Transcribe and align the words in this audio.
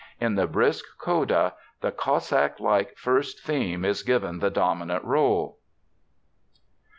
In 0.19 0.33
the 0.33 0.47
brisk 0.47 0.83
Coda 0.97 1.53
the 1.81 1.91
Cossack 1.91 2.59
like 2.59 2.97
first 2.97 3.43
theme 3.45 3.85
is 3.85 4.01
given 4.01 4.39
the 4.39 4.49
dominant 4.49 5.03
role. 5.03 5.59